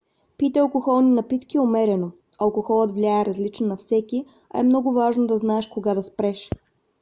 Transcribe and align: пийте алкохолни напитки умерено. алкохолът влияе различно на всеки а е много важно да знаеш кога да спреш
пийте 0.37 0.59
алкохолни 0.61 1.11
напитки 1.15 1.57
умерено. 1.59 2.09
алкохолът 2.41 2.91
влияе 2.91 3.25
различно 3.25 3.67
на 3.67 3.77
всеки 3.77 4.25
а 4.49 4.59
е 4.59 4.63
много 4.63 4.93
важно 4.93 5.27
да 5.27 5.37
знаеш 5.37 5.67
кога 5.67 5.93
да 5.95 6.03
спреш 6.03 6.49